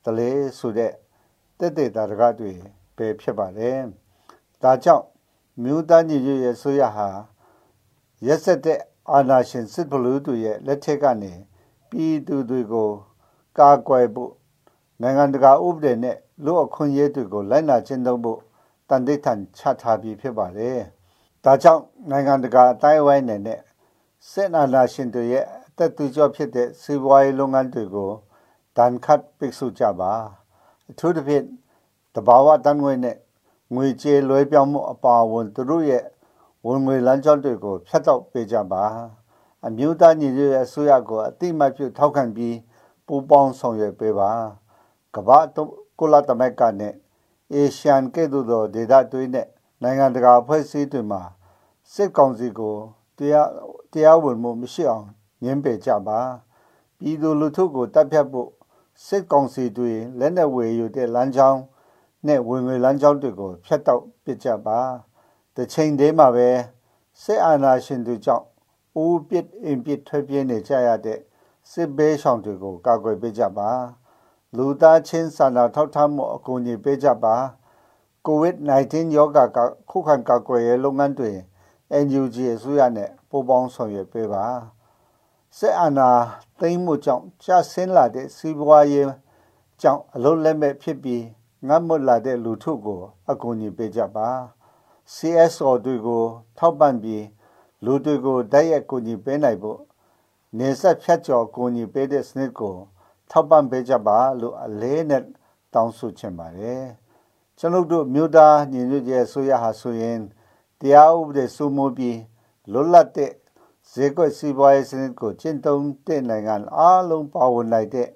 [0.04, 0.92] တလဲဆိုတဲ့
[1.60, 2.52] တက်တဲ့တာရကတွေ
[2.96, 3.78] ပဲဖြစ်ပါတယ်။
[4.64, 5.06] ဒါကြောင့်
[5.64, 7.08] မြို့သားညီညွတ်ရေးဆိုရဟာ
[8.28, 8.80] ရက်ဆက်တဲ့
[9.12, 11.34] အာဏာရှင်စစ်ဘလူးတွေရဲ့လက်ထက်ကနေ
[11.90, 12.90] ပြည်သူတွေကို
[13.60, 14.34] ကာကွယ်ဖို့
[15.02, 18.40] နိုင်ငံတကာဥပဒေနဲ့လူအခွင့်အရေးတွေကိုလိုက်နာကျင့်သုံးဖို့
[18.90, 20.78] တန်တိထန်ချထားပြီးဖြစ်ပါတယ်။
[21.44, 23.60] ဒါကြောင့်နိုင်ငံတကာအတိုင်းအဝိုင်းနဲ့
[24.32, 25.46] စစ်အာဏာရှင်တွေရဲ့
[25.78, 28.12] တက်သူကျော်ဖြစ်တဲ့စီးပွားရေးလုပ်ငန်းတွေကို
[28.78, 30.12] ဒဏ်ခတ်ပိတ်ဆို့ကြပါ
[30.90, 31.46] အထူးသဖြင့်
[32.16, 33.18] တဘာဝတန်ငွေနဲ့
[33.76, 36.04] ငွေကြေးလွှဲပြောင်းမှုအပါအဝင်သူတို့ရဲ့
[36.66, 38.84] ဝင်ငွေလမ်းကြောင်းတွေကိုဖျက်တောက်ပေးကြပါ
[39.68, 42.58] အမျိုးသားညီညွတ်ရေးအစိုးရကိုအတိမတ်ပြုထောက်ခံပြီး
[43.08, 44.32] ပူးပေါင်းဆောင်ရွက်ပေးပါ
[45.16, 45.38] ကမ္ဘာ
[46.00, 46.94] ကုလသမဂ္ဂနဲ့
[47.54, 49.48] အေရှန်ကဲ့သို့သောဒေသတွေနဲ့
[49.82, 51.22] နိုင်ငံတကာအဖွဲ့အစည်းတွေမှာ
[51.94, 52.76] စစ်ကောင်စီကို
[53.18, 53.50] တရား
[53.92, 55.06] တရားဝင်မှုမရှိအောင်
[55.44, 56.20] ငင်းပယ်ကြပါ
[56.98, 58.50] ပြည်သူလူထုကိုတပ်ဖြတ်ဖို့
[59.06, 61.62] စစ်ကောင်စီတွေလက်နက်ဝယ်ယူတဲ့လမ်းကြောင်း
[62.28, 64.80] နဲ့ဝင်ငွေလမ်းကြောင်းတွေကိုဖျက်တောက်ပစ်ကြပါ
[65.56, 66.50] တစ်ချိန်တည်းမှာပဲ
[67.24, 68.46] စစ်အာဏာရှင်တွေကြောင့်
[69.04, 71.20] ဦးပစ်အင်ပစ်ထွက်ပြေးနေကြရတဲ့
[71.72, 73.70] စစ်ဘေးရှောင်တွေကိုကာကွယ်ပေးကြပါ
[74.58, 77.36] လူသားချင်းစာနာထောက်ထားမှုအကူအညီပေးကြပါ
[78.28, 79.58] COVID-19 ရောဂါက
[79.90, 81.32] ခုခံကာကွယ်ရေးလုပ်ငန်းတွေ
[82.06, 84.46] NUG အစိုးရနဲ့ပူးပေါင်းဆောင်ရွက်ပေးပါ
[85.58, 86.10] စစ်အာဏာ
[86.60, 89.10] သိမ်းမှုကြောင့်ကျဆင်းလာတဲ့စီးပွားရေး
[89.82, 91.24] ကြောင့်အလုံးလက်မဲ့ဖြစ်ပြီး
[91.68, 94.30] ငတ်မွတ်လာတဲ့လူထုကိုအကူအညီပေးကြပါ
[95.14, 96.24] CSO တွေကို
[96.58, 97.26] ထောက်ပံ့ပြီး
[97.86, 99.80] လူတွေကိုတိုက်ရိုက်ကူညီပေးနိုင်ဖို့
[100.58, 102.76] နေဆက်ဖြတ်ကျော်ကူညီပေးတဲ့စနစ်ကို
[103.32, 105.24] ထောက်ပံ့ပေးကြပါလို့အလေးနဲ့
[105.74, 106.84] တောင်းဆိုချင်ပါတယ်
[107.58, 110.20] ကျွန်ုပ်တို့မြို့သားညီညွတ်ရေးဆိုရဟာဆိုရင်
[110.80, 112.20] တရားဥပဒေစိုးမိုးပြီး
[112.72, 113.32] လွတ်လပ်တဲ့
[113.92, 118.10] ဈေးကွက်စီးပွားရေးစနစ်ကိုကျင့်သုံးတဲ့နိုင်ငံအားလုံးပါဝင်နိုင်တဲ့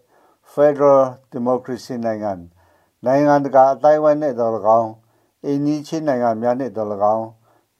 [0.53, 1.01] Federal
[1.33, 2.31] Democracy နိုင်ငံ
[3.05, 4.91] နိုင်ငံတကာအတိုင်းအဝိုင်းနဲ့တော်၎င်း
[5.45, 7.29] အင်းကြီးချင်းနိုင်ငံများနဲ့တော်၎င်း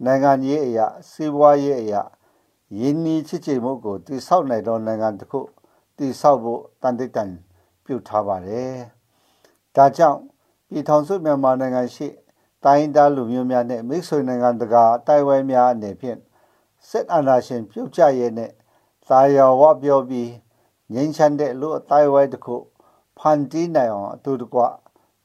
[0.06, 2.02] နိုင်ငံရေးအရာစီးပွားရေးအရာ
[2.80, 5.40] ယင်းဤချစ်ချေမှုကိုတည်ဆောက်နိုင်သောနိုင်ငံတစ်ခု
[5.98, 7.32] တည်ဆောက်ဖို့တန်တိတ်တန်
[7.86, 8.74] ပြုထားပါတယ်။
[9.76, 10.20] ဒါကြောင့်
[10.70, 12.08] ပြည်ထောင်စုမြန်မာနိုင်ငံရှိ
[12.64, 16.20] တိုင်းသားလူမျိုးများနဲ့မိတ်ဆွေနိုင်ငံတကာတိုက်ဝဲများအနေဖြင့်
[16.90, 18.52] စစ်အာဏာရှင်ပြုတ်ကျရဲနဲ့
[19.08, 20.32] သာယာဝပြောပြီး
[20.94, 22.56] ငြိမ်းချမ်းတဲ့လူအတိုင်းဝဲတစ်ခု
[23.18, 24.62] ဖန်တီးနိုင်အောင်အတူတကွ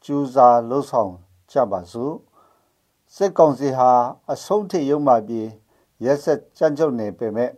[0.04, 1.14] ကြိုးစားလှုပ်ဆောင်
[1.52, 2.14] ကြပါစို့
[3.14, 3.90] စစ်ကောင်စီဟာ
[4.32, 5.48] အဆုံးထိရုံမှပြီး
[6.04, 7.50] ရက်ဆက်ကြမ်းကြုတ်နေပေမဲ့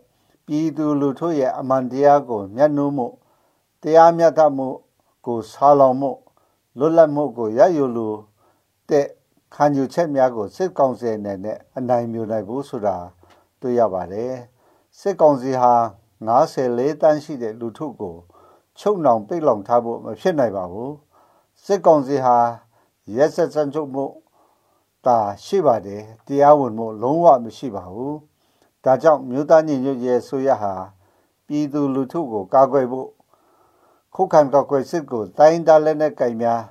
[0.45, 3.07] ပြည်သူလူထုရဲ့အမှန်တရားကိုမျက်နှာမှု
[3.81, 4.67] တရားမျှတမှု
[5.25, 6.11] ကိုဆာလောင်မှု
[6.77, 8.13] လွတ်လပ်မှုကိုရယူလို
[8.89, 9.07] တဲ့
[9.55, 12.97] ခံယူချက်များကိုစစ်ကောင်စီအနေနဲ့အနိုင်မြူနိုင်ဘူးဆိုတာ
[13.61, 14.33] တွေ့ရပါတယ်
[14.99, 15.73] စစ်ကောင်စီဟာ
[16.27, 18.15] 94တန်းရှိတဲ့လူထုကို
[18.79, 20.93] ချုပ်နှောင်ပိတ်လောင်ထားဖို့မဖြစ်နိုင်ပါဘူး
[21.65, 22.37] စစ်ကောင်စီဟာ
[23.15, 24.05] ရက်ဆက်စံချုပ်မှု
[25.05, 28.17] တာရှိပါတယ်တရားဝင်မှုလုံးဝမရှိပါဘူး
[28.83, 30.73] ဒါကြောင့်မြို့သားညီညွတ်ရေးဆိုရဟာ
[31.47, 33.09] ပြည်သူလူထုကိုကာကွယ်ဖို့
[34.15, 36.61] ခုခံကာကွယ်စစ်ကိုတိုင်းသားလက်နက်ကင်များ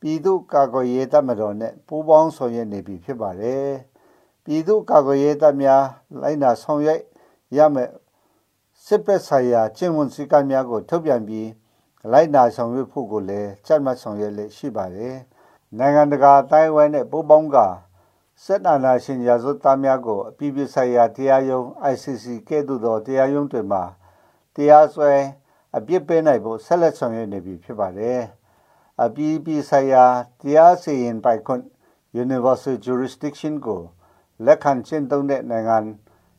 [0.00, 3.68] ပြည်သူကာကွယ်ရေးတပ်မတော်နဲ့ပူးပေါင်းဆောင်ရွက်နေပြီဖြစ်ပါတယ်
[4.44, 5.84] ပြည်သူ့ကာကွယ်ရေးတပ်များ
[6.20, 7.00] လိုက်နာဆောင်ရွက်
[7.56, 7.90] ရမယ်
[8.84, 11.48] စစ်ပက်ဆိုင်ရာကျင့်ဝတ်စည်းကမ်းများကိုထုတ်ပြန်ပြီး
[12.12, 15.16] လိုက်နာဆောင်ရွက်ဖို့ကိုလည်းကြက်မှတ်ဆောင်ရွက်လက်ရှိပါတယ်။
[15.76, 17.56] နိုင်ငံတကာတိုင်းဝဲနဲ့ပိုးပေါင်းက
[18.44, 23.82] စစ်အာဏာရှင်ရာဇဝတ်သားများကိုအပြည်ပြည်ဆိုင်ရာတရားရုံး ICC ကဲ့သို့သောတရားရုံးတွေမှာ
[24.54, 25.12] တရားစွဲ
[25.76, 28.20] အပြစ်ပေးနိုင်ဖို့ဆက်လက်ဆောင်ရွက်နေပြီဖြစ်ပါတယ်။
[29.04, 30.04] အပြည်ပြည်ဆိုင်ရာ
[30.40, 31.64] တရားစီရင်ပိုင်ခွင့်
[32.24, 33.82] Universal Jurisdiction ကို
[34.46, 35.78] လက်ခံကျင့်သုံးတဲ့နိုင်ငံ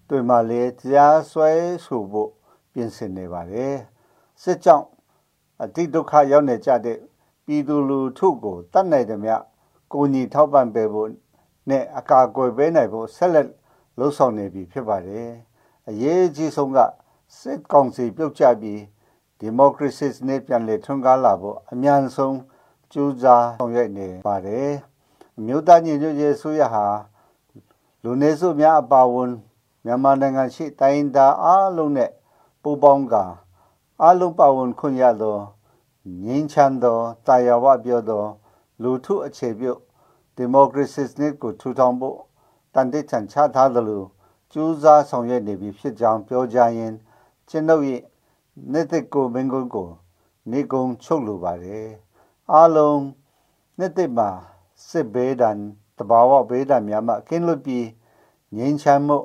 [0.09, 1.49] တွေမှာလည်းတရားစွဲ
[1.85, 2.29] ဆိုဖို့
[2.73, 3.75] ပြင်ဆင်နေပါတယ်။
[4.41, 4.85] စစ်ကြောင့်
[5.63, 6.97] အတိဒုက္ခရောက်နေကြတဲ့
[7.51, 9.31] ပြည်သူလူထုကိုတတ်နိုင်သည်မြ
[9.93, 11.09] ကိုညီထောက်ပံ့ပေးဖို့
[11.69, 13.47] နဲ့အကာအကွယ်ပေးနိုင်ဖို့ဆက်လက်
[13.97, 15.29] လှုံ့ဆော်နေပြီဖြစ်ပါတယ်။
[15.89, 16.79] အရေးကြီးဆုံးက
[17.39, 18.81] စစ်ကောင်စီပြုတ်ကျပြီး
[19.39, 22.37] ဒီမိုကရေစီစနစ်ပြန်လည်ထွန်းကားလာဖို့အမြန်ဆုံး
[22.93, 24.69] ကြိုးစားဆောင်ရွက်နေပါတယ်။
[25.37, 26.85] အမျိုးသားညီညွတ်ရေးဆိုရဟာ
[28.03, 29.31] လူနေစုများအပါအဝင်
[29.85, 32.11] မြန်မာနိုင်ငံရှိတိုင်းသားအားလုံးနဲ့
[32.61, 33.23] ပူးပေါင်းကာ
[34.01, 35.37] အားလုံးပါဝင်ခွင့်ရသော
[36.25, 38.25] ငြိမ်းချမ်းသောတာယာဝပြောသော
[38.81, 39.71] လူထုအခြေပြု
[40.35, 42.17] ဒီမိုကရေစီစနစ်ကိုထူထောင်ဖို့
[42.73, 44.03] တန်တိချန်ချထားသလို
[44.51, 46.95] ကြိုးစားဆောင်ရွက်နေပြီဖြစ်ကြောင်းပြောကြားရင်း
[47.49, 47.83] ကျွန်ုပ်၏
[48.71, 49.89] နေ့တစ်ကိုမင်းကုန်းကို
[50.51, 51.87] နေကုန်းချုပ်လိုပါတယ်
[52.51, 53.01] အားလုံး
[53.79, 54.29] နေ့တစ်မှာ
[54.87, 55.57] စစ်ဘေးဒဏ်
[55.97, 57.87] တဘာဝဘေးဒဏ်များမှကင်းလွတ်ပြီး
[58.55, 59.17] ငြိမ်းချမ်းမှု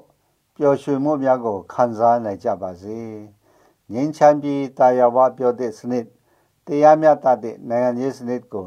[0.57, 2.99] ပျော်ရွှင်မှုများကိုခံစားနိုင်ကြပါစေ
[3.93, 6.07] ငြိမ်းချမ်းပြီးတာယာဝပြောတဲ့စနစ်
[6.67, 8.67] တရားမျှတတဲ့နိုင်ငံရေးစနစ်ကို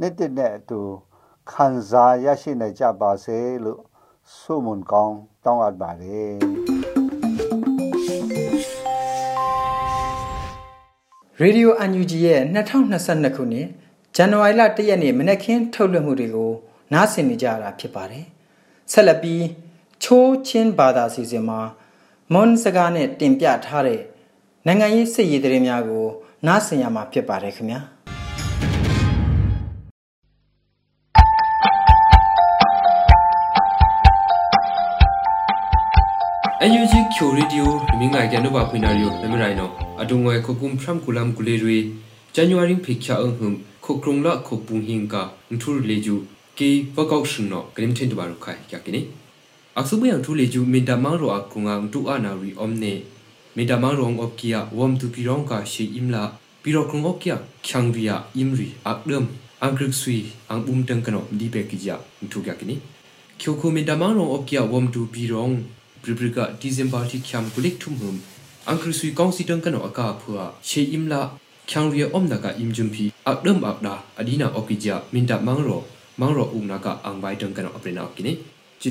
[0.00, 0.80] နှစ်တစ်နဲ့အတူ
[1.50, 3.80] ခံစားရရှိနိုင်ကြပါစေလို့
[4.36, 6.32] ဆုမွန်ကောင်းတောင်းအပ်ပါတယ်
[11.40, 13.66] ရေဒီယို UNG ရဲ့2022ခုနှစ်
[14.16, 16.52] ဇန်နဝါရီလ1ရက်နေ့မနက်ခင်းထုတ်လွှင့်မှုတွေကို
[16.92, 18.24] နားဆင်နေကြရတာဖြစ်ပါတယ်။
[18.92, 19.44] ဆက်လက်ပြီး
[20.02, 21.60] ချိုးချင်းဘာသာစီစဉ်မှာ
[22.32, 24.02] မွန်စကားနဲ့တင်ပြထားတဲ့
[24.66, 26.06] နိုင်ငံရေးစစ်ရေးသတင်းများကို
[26.44, 27.80] နားဆင်ရမှာဖြစ်ပါတယ်ခင်ဗျာ။
[36.60, 39.70] အန်ယူဂျီချိုရီဒီယိုမင်းငိုင်ကန်တော့ခွင်နာရီယိုနမရိုင်နော
[40.00, 41.78] အတုံငွယ်ခုကုမ်ဖရမ်ကူလမ်ကူလေရီ
[42.34, 46.16] ဇန်နဝါရီဖိချာအုံဟုမ်ခုကရုံလာခုပုန်ဟင်ကာအန်ထူလေဂျူ
[46.58, 49.00] ကေဝကောက်ရှင်နောဂရင်းတင်တဘာရုခိုင်ကြကိနေ
[49.78, 52.92] အခုဘယန်ထူလေဂျူမင်တမောင်ရောအကုငါတူအနာရီအုံနေ
[53.56, 56.22] မင်တမောင်ရောအော့ကီယာဝမ်တူပီရောင်ကာရှီအင်လာ
[56.62, 59.26] ပီရောကရုံအော့ကီယာချန်ရီယာအင်ရီအကဒမ်
[59.62, 60.16] အန်ဂရစ်ဆွီ
[60.48, 61.96] အန်ဘုံတန်ကနောဒီပေကီဂျာ
[62.32, 62.76] ထူကြကိနေ
[63.40, 65.54] ကျိုခုမင်တမောင်ရောအော့ကီယာဝမ်တူပီရောင်
[66.06, 68.16] Bribrika December ti khyam kulik thum hum
[68.64, 71.34] angkri sui kong si tang kano aka phua she imla
[71.66, 74.14] khyang ria om na ka im jum phi akdam akda adina okija minta mangro mangro
[74.14, 74.14] ungna ka angbai tang kano aprena okine chitia minta sim hoi bi rong jum phi
[74.14, 74.14] Bribrika December ti khyam kulik thum hum CTF minta la angkri sui kong siang la
[74.14, 74.14] kung amin ka na omne angkri sui kong si tang ka khyang sakrit sine CTF
[74.14, 78.32] minta tang ka li ju တုမနောအထုနာပေနာအော်ပီဂျာမင်တမောင်ရောမောင်ရောဦးနာကအမုံတန်ကနောအင်ထူမီရှင်နာအကိနေ
[78.80, 78.90] ဒီ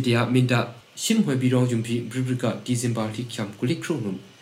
[2.71, 4.35] ဇင်ဘာတိချမ်ကုလိခရေဟုဘ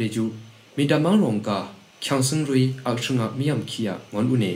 [0.00, 0.24] လေဂျူ
[0.76, 1.50] မင်တမောင်ရောက
[2.04, 4.52] ချန်စန်ရီအခရှငါမီယမ်ခီယာငွန်ဦးနေ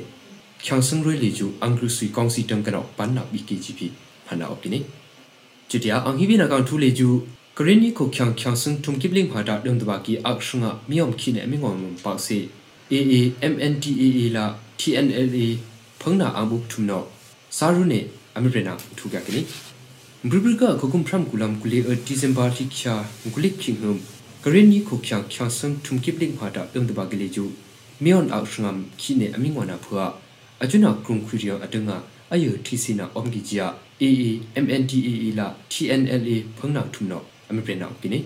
[0.64, 3.87] ချန်စန်ရီလီဂျူအန်ဂရုဆွီကောင်စီတန်ကနောပန်နာဘီကီဂျီပီ
[4.28, 4.78] ဟနာအကိနေ
[5.70, 6.90] ကျတျာအန်ဟီဘီနာကန်ထူလေ
[7.56, 12.38] ဂျူကရင်နီကိုချန်ချန်စန်ထုံကိပလင်းဟာတာဒမ်တဘာကီအခရှငါမီယမ်ခီနေမီငွန်ပါစီ
[12.92, 14.44] AAMNTAA လာ
[14.80, 15.46] TNLA
[16.00, 17.02] ဖုံနာအဘုထုနော
[17.56, 18.00] စာရုနေ
[18.36, 19.40] အမေပရနာထူကကနီ
[20.30, 23.94] ဘရဘရကခုကုမ်ဖရမ်ကူလမ်ကူလေအဒီဇင်ဘာတိချာဂူလိခိငုံ
[24.44, 27.44] ကရင်နီခုချာချာဆန်ထုံကိပလင်းဟာတာတုံတဘာကလေးကျူ
[28.02, 30.04] မီယွန်အောက်ရှငမ်ခိနေအမင်းဝနာဖွာ
[30.62, 31.96] အကျွနာကရုံခွရီယအတငါ
[32.32, 33.66] အယထီစီနာအုံဂီဂျာ
[34.02, 34.28] AA
[34.64, 38.18] MNDAA လာ TNLA ဖုန်းနာထုနော အမေပရနာကိနေ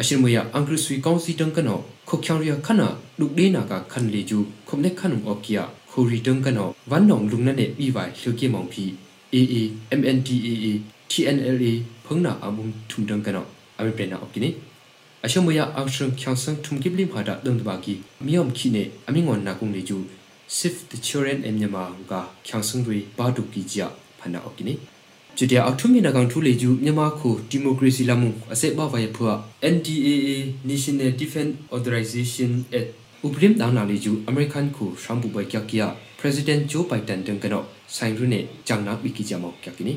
[0.00, 1.78] အရှင်မယအင်္ဂရိဆွီကောင်စီတန်ကနော
[2.08, 8.84] ခုချောင်ရခနာလူဒေနာကခန်လေကျူခုံလက်ခနုံအော့ကီယာခိုရီတုံကနောဝန်နောင်လုံနနဲ့ပြီးပိုင်လှုပ်ကြမောင်ဖီ
[9.34, 9.56] AA
[9.98, 10.66] MNDAA
[11.10, 11.72] TNLA
[12.04, 13.46] ဖုံနာအမုံထုံတုံကနော
[13.78, 14.50] အမေပနာအော့ကိနေ
[15.24, 17.94] အရှမယအောက်ရှင်ချောင်းဆန်ထုံကိပလီဖာတာဒုံတဘာကီ
[18.26, 19.96] မြေယုံခိနေအမင်းငွန်နာကုံလေကျူ
[20.56, 22.12] Sif the children and Myanmar က
[22.46, 23.78] ချောင်းဆန်တွေဘာဒုကီကြ
[24.18, 24.74] ဖနာအော့ကိနေ
[25.40, 29.32] ကျတဲ့အောက်ထုမီနာကောင်ထူလေကျူမြန်မာခုဒီမိုကရေစီလာမှုအစက်ဘဝရဲ့ဖွာ
[29.74, 30.30] NDAA
[30.68, 32.88] National Defense Authorization Act
[33.26, 35.86] ဥပဒေတောင်းနာလေးကျူအမေရိကန်ခုရှမ်ဘူဘိုင်ကကီယာ
[36.20, 37.62] President Joe Biden တန်ကနော
[37.94, 39.94] ဆိုင်ရနေဂျန်နာဘီကီဂျမောကကီနီ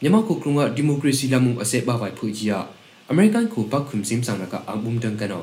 [0.00, 2.58] မြန်မာခုကရုံကဒီမိုကရေစီလာမှုအစက်ဘဝဖူကြီးယာ
[3.10, 5.42] အမေရိကန်ခုပတ်ခုမ်စင်ဆောင်နာကအဘုံတန်ကနော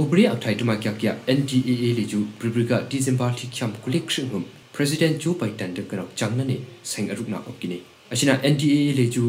[0.00, 6.56] ဥပဒေအထိုက်တမကကီယာ NDAA လေးကျူပရိပရိကဒီဇင်ဘာတိချမ်ကုလက်ရှင်ဟုမ် President Joe Biden တန်ကနောဂျန်နာနေ
[6.90, 7.80] ဆိုင်အရုနာအော့ကီနီ
[8.12, 9.24] အရှင် NDAA လေးကျူ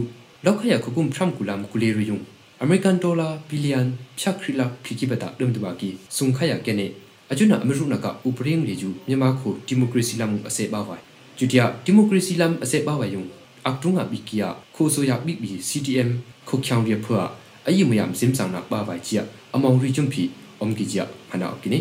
[0.45, 2.19] လောက်ခရခုကုမ်ဖရမ်ကူလမ်ကူလေရီယုံ
[2.61, 3.79] အမေရိကန်ဒေါ်လာဘီလီယံ
[4.19, 6.87] ဖြတ်ခရီလာခီကီဘတာဒမ်တဘာကီဆုံခရကနေ
[7.31, 11.03] အကျွနာအမရုနာကဥပရင်းလေကျူမြန်မာခုဒီမိုကရေစီလမ်အစေပါဝိုင်
[11.37, 13.23] ကျူတယာဒီမိုကရေစီလမ်အစေပါဝိုင်ယုံ
[13.67, 16.09] အကတုငါဘီကီယာခိုဆိုယာဘီဘီ CTM
[16.47, 17.21] ခုချောင်ရဖွာ
[17.67, 19.23] အယိမယမ်စင်ဆောင်နာပါဝိုင်ချီယာ
[19.55, 20.23] အမောင်ရီဂျွန်ဖီ
[20.59, 21.79] အုံကီချီယာဟနာကိနေ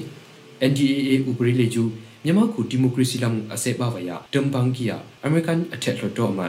[0.70, 1.82] NDAA ဥပရင်းလေကျူ
[2.24, 6.48] မြန်မာခုဒီမိုကရေစီလမ်အစေပါဝိုင်ယာဒမ်ဘန်ကီယာအမေရိကန်အထက်လွှတ်တော်မှာ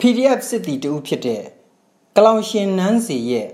[0.00, 1.42] PDF စစ်တီတူဖြစ်တဲ့
[2.16, 3.48] ကလောင်ရှင်နန်းစီရဲ့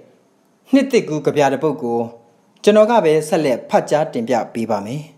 [0.73, 2.01] နှစ်တစ်ကူကြပြတဲ့ပုတ်ကို
[2.63, 5.14] ကျွန်တော်ကပဲဆက်လက်ဖတ်ကြားတင်ပြပေးပါမယ်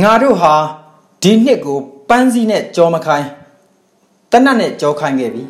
[0.00, 0.54] ငါတို့ဟာ
[1.22, 1.78] ဒီနှစ်ကို
[2.08, 3.28] ပန်းစည်းနဲ့ကြောမခိုင်း
[4.30, 5.44] တနတ်နဲ့ကြောခိုင်းခဲ့ပြီ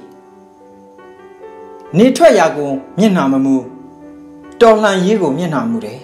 [1.98, 3.56] နေထွက်ရာကိုမျက်နှာမမူ
[4.60, 6.00] တော်လှန်ရေးကိုမျက်နှာမူတယ်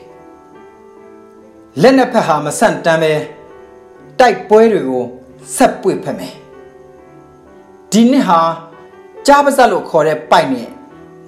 [1.80, 3.12] လက်နှစ်ဖက်ဟာမဆန့်တမ်းပဲ
[4.18, 5.04] တိုက်ပွဲတွေကို
[5.56, 6.34] ဆက်ပွေဖက်မယ်
[7.90, 8.40] ဒီနှစ်ဟာ
[9.26, 10.68] ကြားပါစလို့ခေါ်တဲ့ပိုက်နဲ့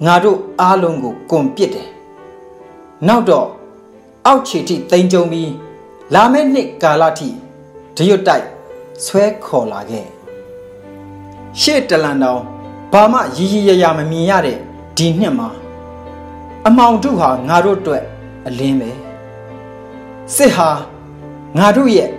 [0.05, 1.89] ငါတို့အားလုံးကိုကွန်ပစ်တယ်
[3.07, 3.47] နောက်တော့
[4.25, 5.51] အောက်ခြေထိတိမ်ကြုံပြီး
[6.15, 7.29] လာမယ့်နှစ်ကာလထိ
[7.95, 8.47] ဒရွတ်တိုက်
[9.05, 10.05] ဆွဲခေါ်လာခဲ့
[11.59, 12.41] ရှေ့တလန်တောင်
[12.91, 14.57] ဘာမှရည်ရည်ရရမမြင်ရတဲ့
[14.97, 15.49] ဒီနှစ်မှာ
[16.67, 18.03] အမောင်တို့ဟာငါတို့အတွက်
[18.47, 18.91] အလင်းပဲ
[20.35, 20.69] စစ်ဟာ
[21.57, 22.09] ငါတို့ရဲ့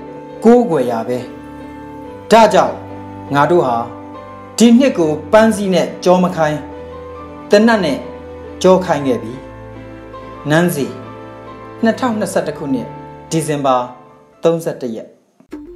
[0.44, 1.18] ကိုးကွယ်ရာပဲ
[2.30, 2.76] ဒါကြောင့်
[3.34, 3.76] ငါတို့ဟာ
[4.58, 6.60] ဒီနှစ်ကိုပန်းစည်းနဲ့ကြောမခိုင်း
[7.50, 7.98] တနတ်နဲ့
[8.62, 9.32] ကြောခိုင်းခဲ့ပြီ
[10.50, 10.86] နန်းစီ
[11.84, 13.01] 2021ခုနှစ်
[13.34, 13.76] ဒီဇင်ဘာ
[14.42, 15.06] 31ရက်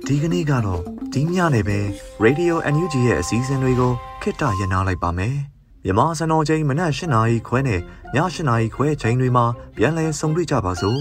[0.07, 0.81] ဒီကနေ့ကတော့
[1.15, 1.79] ဒီညနေပဲ
[2.25, 3.93] Radio NUG ရဲ့အစည်းအဝေးတွေကို
[4.23, 5.37] ခਿੱတရနာလိုက်ပါမယ်
[5.85, 7.83] မြန်မာစံတော်ချိန်မနက်၈နာရီခွဲနဲ့ည
[8.15, 9.45] ၈နာရီခွဲချိန်တွေမှာ
[9.77, 11.01] ပြန်လည်ဆုံတွေ့ကြပါစို့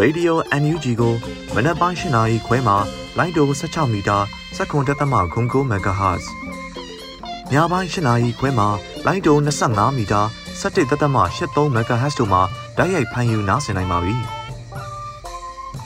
[0.00, 1.14] Radio NUG ကို
[1.54, 2.76] မနက်ပိုင်း၈နာရီခွဲမှာ
[3.18, 4.18] လိုင်းတို16မီတာ
[4.56, 6.24] 7.3 MHz
[7.52, 8.68] ညပိုင်း၈နာရီခွဲမှာ
[9.06, 10.20] လိုင်းတို25မီတာ
[10.62, 12.42] 17.83 MHz တို့မှာ
[12.76, 14.18] ဓာတ်ရိုက်ဖမ်းယူနားဆင်နိုင်ပါပြီ။